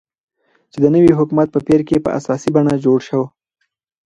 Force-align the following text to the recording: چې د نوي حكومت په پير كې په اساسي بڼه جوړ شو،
چې 0.71 0.77
د 0.83 0.85
نوي 0.95 1.11
حكومت 1.19 1.47
په 1.51 1.59
پير 1.67 1.81
كې 1.87 1.97
په 2.05 2.09
اساسي 2.17 2.49
بڼه 2.55 2.73
جوړ 2.85 2.99
شو، 3.07 3.21